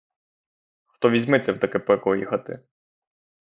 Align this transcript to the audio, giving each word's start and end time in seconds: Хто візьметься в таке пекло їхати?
Хто 0.85 1.09
візьметься 1.09 1.53
в 1.53 1.59
таке 1.59 1.79
пекло 1.79 2.15
їхати? 2.15 2.63